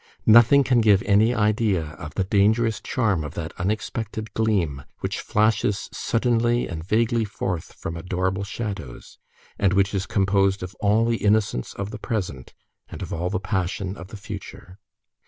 [0.25, 5.89] Nothing can give any idea of the dangerous charm of that unexpected gleam, which flashes
[5.93, 9.19] suddenly and vaguely forth from adorable shadows,
[9.59, 12.55] and which is composed of all the innocence of the present,
[12.89, 14.79] and of all the passion of the future.